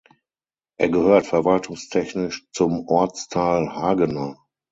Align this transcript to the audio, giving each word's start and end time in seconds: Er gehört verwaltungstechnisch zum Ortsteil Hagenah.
Er 0.79 0.89
gehört 0.89 1.27
verwaltungstechnisch 1.27 2.47
zum 2.53 2.87
Ortsteil 2.87 3.69
Hagenah. 3.71 4.35